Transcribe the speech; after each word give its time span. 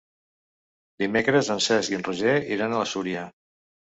Dimecres 1.03 1.51
en 1.57 1.61
Cesc 1.67 1.93
i 1.95 1.97
en 1.99 2.05
Roger 2.09 2.35
iran 2.57 2.75
a 2.79 2.83
Súria. 2.95 3.27